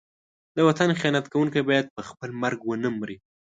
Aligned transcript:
د 0.55 0.57
وطن 0.67 0.89
خیانت 0.99 1.25
کوونکی 1.31 1.61
باید 1.69 1.93
په 1.95 2.01
خپل 2.09 2.29
مرګ 2.43 2.59
ونه 2.63 2.89
مري. 2.99 3.17